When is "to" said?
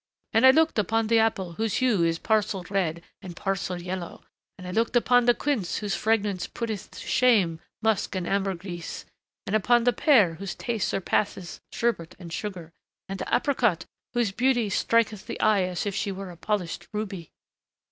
6.89-7.07